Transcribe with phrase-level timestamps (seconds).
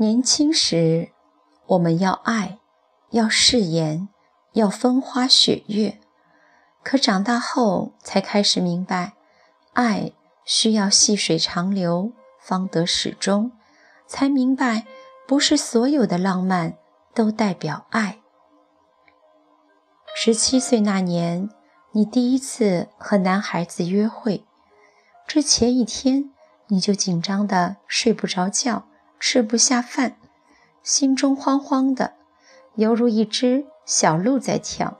[0.00, 1.10] 年轻时，
[1.66, 2.60] 我们要爱，
[3.10, 4.08] 要誓言，
[4.52, 5.98] 要风花雪月；
[6.84, 9.14] 可长大后，才开始明白，
[9.72, 10.12] 爱
[10.44, 13.50] 需要细水长流，方得始终；
[14.06, 14.86] 才明白，
[15.26, 16.76] 不是所有的浪漫
[17.12, 18.20] 都代表爱。
[20.14, 21.50] 十七岁那年，
[21.90, 24.44] 你第一次和男孩子约会，
[25.26, 26.30] 这前一天
[26.68, 28.84] 你就紧张的睡不着觉。
[29.20, 30.16] 吃不下饭，
[30.82, 32.14] 心中慌慌的，
[32.76, 34.98] 犹如一只小鹿在跳。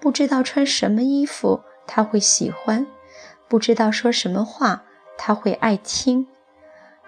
[0.00, 2.86] 不知道穿什么衣服他会喜欢，
[3.48, 4.84] 不知道说什么话
[5.18, 6.26] 他会爱听。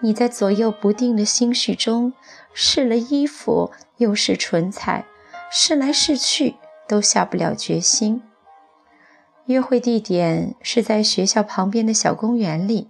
[0.00, 2.12] 你在左右不定的心绪中
[2.52, 5.06] 试了衣服，又是唇彩，
[5.50, 6.56] 试来试去
[6.88, 8.22] 都下不了决心。
[9.46, 12.88] 约会地点是在学校旁边的小公园里。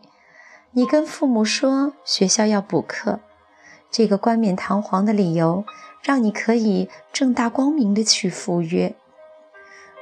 [0.73, 3.21] 你跟父母说学校要补课。
[3.93, 5.65] 这个冠冕堂皇的理由，
[6.03, 8.95] 让你可以正大光明的去赴约。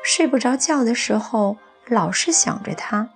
[0.02, 3.08] 睡不着觉的时候，老是想着他；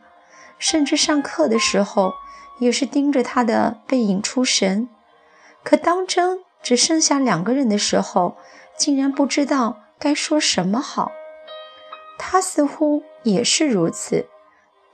[0.58, 2.12] 甚至上课的时候，
[2.58, 4.88] 也是盯着他的背影出神。
[5.62, 8.36] 可当真只剩下两个人的时候，
[8.76, 11.12] 竟然不知道该说什么好。
[12.18, 14.26] 他似乎也是如此，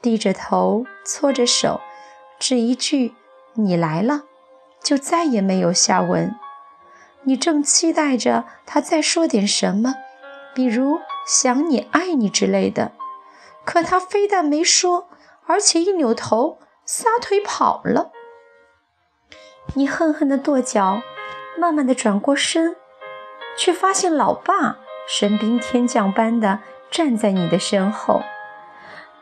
[0.03, 1.81] 低着头，搓着手，
[2.39, 3.15] 只一句
[3.55, 4.25] “你来了”。
[4.83, 6.34] 就再也没有下文。
[7.25, 9.95] 你正期待着他再说点什么，
[10.55, 12.92] 比如“想你、爱你”之类的，
[13.64, 15.09] 可他非但没说，
[15.47, 18.11] 而且一扭头撒腿跑了。
[19.75, 21.03] 你恨恨地跺脚，
[21.59, 22.77] 慢慢地转过身，
[23.56, 28.22] 却发现老爸神兵天将般的站在你的身后。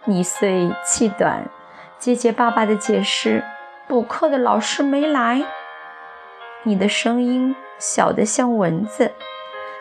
[0.05, 1.51] 你虽气短，
[1.99, 3.45] 结结巴巴地解释。
[3.87, 5.45] 补课的老师没来，
[6.65, 9.13] 你的声音小得像蚊子，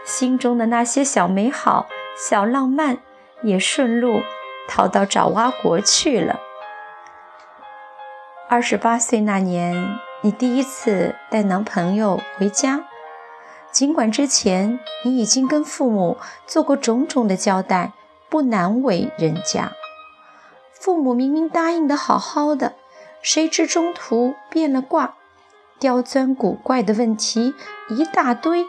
[0.06, 3.00] 心中的那些小美好、小浪漫
[3.42, 4.22] 也顺路
[4.68, 6.40] 逃到爪哇国去了。
[8.50, 12.86] 二十八岁那年，你第一次带男朋友回家，
[13.72, 17.92] 尽管之前你已经跟父母做过种种的交代，
[18.30, 19.74] 不难为人家。
[20.72, 22.76] 父母明明答应的好好的。
[23.22, 25.16] 谁知中途变了卦，
[25.80, 27.54] 刁钻古怪的问题
[27.90, 28.66] 一大堆，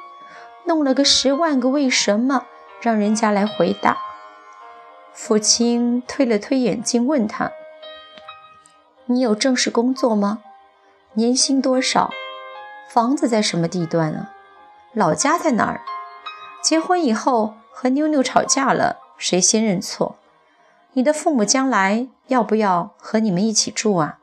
[0.66, 2.44] 弄了个十万个为什么，
[2.82, 3.96] 让人家来回答。
[5.14, 7.50] 父亲推了推眼镜，问他
[9.06, 10.40] ：“你有正式工作吗？
[11.14, 12.10] 年薪多少？
[12.90, 14.32] 房子在什么地段啊？
[14.92, 15.80] 老家在哪儿？
[16.62, 20.16] 结婚以后和妞妞吵架了，谁先认错？
[20.92, 24.17] 你的父母将来要不要和你们一起住啊？”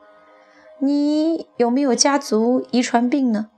[0.78, 3.48] 你有没有家族遗传病呢？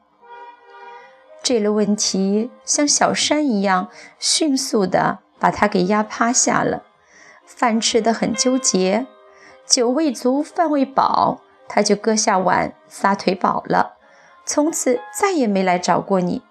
[1.42, 6.84] 这类问题像小山一样，迅速地把他给压趴下了。
[7.44, 9.06] 饭吃得很纠结，
[9.66, 13.96] 酒未足饭未饱，他就搁下碗撒腿跑了，
[14.44, 16.42] 从此再也没来找过你。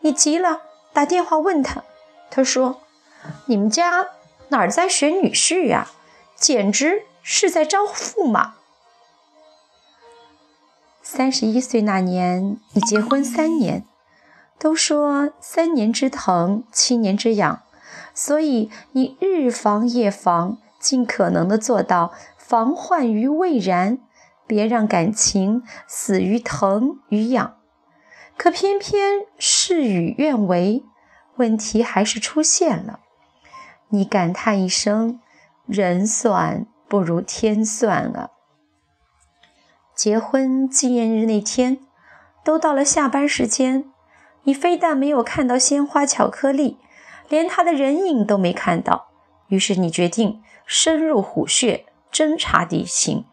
[0.00, 0.62] 你急了，
[0.92, 1.84] 打电话问他，
[2.30, 2.80] 他说
[3.46, 4.08] ：“你们家
[4.48, 5.88] 哪儿在选女婿呀？
[6.34, 8.54] 简直是在招驸马。”
[11.12, 13.84] 三十一岁那年，你结婚三年，
[14.60, 17.62] 都说三年之疼，七年之痒，
[18.14, 23.98] 所以你日防夜防，尽可能的做到防患于未然，
[24.46, 27.56] 别让感情死于疼与痒。
[28.36, 30.84] 可偏偏事与愿违，
[31.38, 33.00] 问题还是出现了。
[33.88, 35.18] 你感叹一声
[35.66, 38.30] ：“人算不如天算啊！”
[40.02, 41.78] 结婚纪念日那天，
[42.42, 43.84] 都到了下班时间，
[44.44, 46.78] 你非但没有看到鲜花巧克力，
[47.28, 49.10] 连他的人影都没看到。
[49.48, 53.26] 于是你决定深入虎穴，侦查敌情。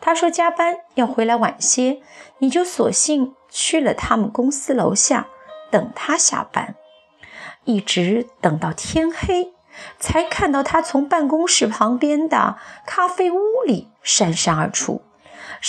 [0.00, 2.00] 他说加班要回来晚些，
[2.38, 5.26] 你就索性去了他们公司楼下
[5.72, 6.76] 等他下班，
[7.64, 9.54] 一直等到天黑，
[9.98, 15.02] 才看到他从办公室旁边的咖啡屋里姗姗而出。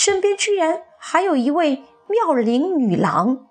[0.00, 3.48] 身边居然还有一位妙龄女郎，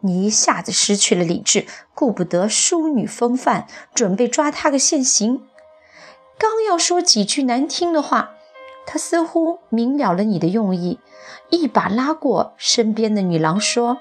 [0.00, 5.46] 你一下子失去了理智，顾不得淑女风范，准备抓她个现行。
[6.38, 8.30] 刚要说几句难听的话，
[8.86, 10.98] 他似乎明了了你的用意，
[11.50, 13.98] 一把拉过身边的女郎，说：“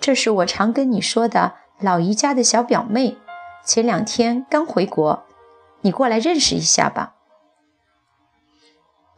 [0.00, 3.18] 这是我常跟你说的老姨家的小表妹，
[3.62, 5.22] 前两天刚回国，
[5.82, 7.15] 你过来认识一下吧。”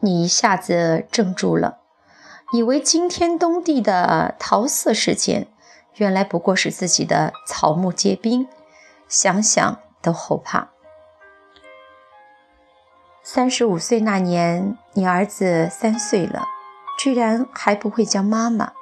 [0.00, 1.78] 你一下子怔住了，
[2.52, 5.48] 以为惊天动地的桃色事件，
[5.94, 8.46] 原来不过是自己的草木皆兵，
[9.08, 10.68] 想想都后怕。
[13.24, 16.46] 三十五岁那年，你儿子三岁了，
[16.98, 18.72] 居然还不会叫妈妈，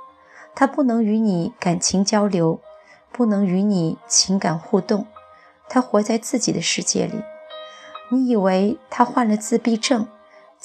[0.55, 2.61] 他不能与你感情交流，
[3.11, 5.07] 不能与你情感互动，
[5.69, 7.23] 他活在自己的世界里。
[8.11, 10.07] 你以为他患了自闭症？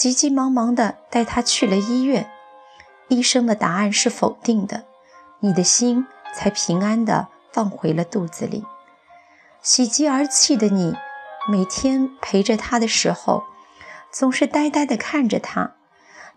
[0.02, 2.28] 急急忙忙地带他去了医院，
[3.08, 4.86] 医生的答案是否定的，
[5.42, 8.66] 你的心才平安地放回了肚子里。
[9.62, 10.96] 喜极而泣的你，
[11.48, 13.44] 每天陪着他的时候，
[14.10, 15.76] 总是呆呆地看着他。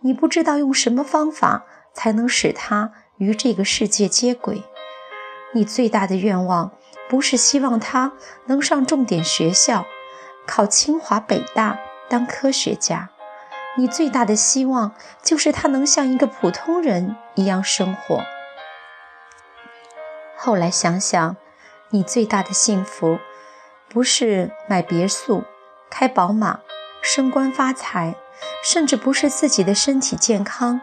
[0.00, 1.64] 你不知道用什么方法
[1.94, 4.62] 才能使他与这个世界接轨。
[5.55, 6.72] 你最大的愿望，
[7.08, 8.12] 不是希望他
[8.44, 9.87] 能上重点学校，
[10.46, 11.78] 考清华北大，
[12.10, 13.08] 当科学家。
[13.76, 18.23] 你最大的希望就是他能像一个普通人一样生活。
[20.37, 21.37] 后来想想，
[21.91, 23.19] 你最大的幸福
[23.88, 25.43] 不是买别墅、
[25.91, 26.61] 开宝马、
[27.03, 28.15] 升官发财，
[28.62, 30.81] 甚至不是自己的身体健康。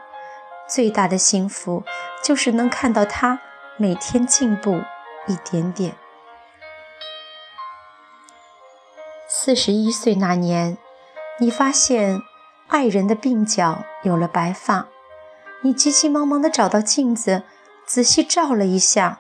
[0.68, 1.84] 最大的幸福
[2.22, 3.40] 就是能看到他
[3.78, 4.82] 每天进步
[5.28, 5.96] 一点点。
[9.30, 10.78] 四十一岁那年，
[11.40, 12.22] 你发现。
[12.72, 14.88] 爱人的鬓角有了白发，
[15.60, 17.44] 你急急忙忙地找到镜子，
[17.86, 19.20] 仔细照了一下，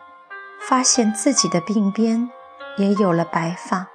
[0.61, 2.31] 发现自己的鬓边
[2.77, 3.87] 也有了白发。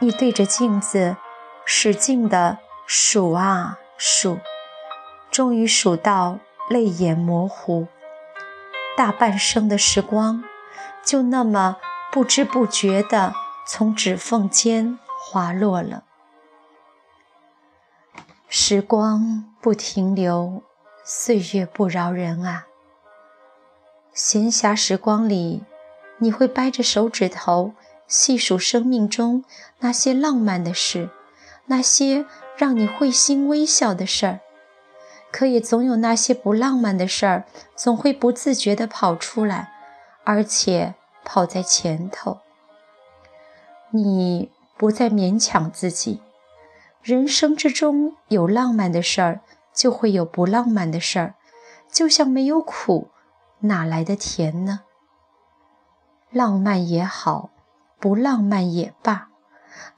[0.00, 1.16] 你对着镜子
[1.64, 4.40] 使劲地数啊数，
[5.30, 7.86] 终于数到泪眼模糊，
[8.96, 10.42] 大半生的时光
[11.04, 11.76] 就那么
[12.10, 13.32] 不知不觉地
[13.64, 16.02] 从指缝间滑落了。
[18.52, 20.64] 时光不停留，
[21.04, 22.66] 岁月不饶人啊！
[24.12, 25.62] 闲暇时光里，
[26.18, 27.74] 你会掰着手指头
[28.08, 29.44] 细数生命中
[29.78, 31.10] 那些浪漫的事，
[31.66, 32.26] 那些
[32.56, 34.40] 让你会心微笑的事儿。
[35.30, 37.44] 可也总有那些不浪漫的事儿，
[37.76, 39.72] 总会不自觉地跑出来，
[40.24, 40.94] 而且
[41.24, 42.38] 跑在前头。
[43.90, 46.20] 你不再勉强自己。
[47.02, 49.40] 人生之中有浪漫的事儿，
[49.74, 51.34] 就会有不浪漫的事儿，
[51.90, 53.08] 就像没有苦，
[53.60, 54.80] 哪来的甜呢？
[56.30, 57.50] 浪漫也好，
[57.98, 59.30] 不浪漫也罢，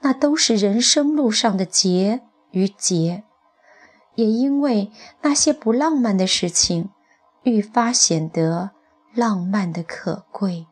[0.01, 2.23] 那都是人生路上的劫
[2.53, 3.25] 与劫。
[4.15, 6.91] 也因为那些不浪漫的事情，
[7.43, 8.71] 愈发显得
[9.15, 10.67] 浪漫的可贵。